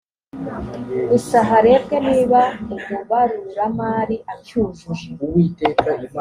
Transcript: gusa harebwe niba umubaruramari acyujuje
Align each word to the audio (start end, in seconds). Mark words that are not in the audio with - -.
gusa 1.09 1.37
harebwe 1.49 1.95
niba 2.09 2.41
umubaruramari 2.75 4.15
acyujuje 4.33 5.07